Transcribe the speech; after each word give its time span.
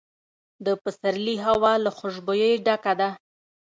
د 0.65 0.67
پسرلي 0.81 1.35
هوا 1.45 1.73
له 1.83 1.89
خوشبویۍ 1.97 2.53
ډکه 2.65 2.93
ده. 2.99 3.09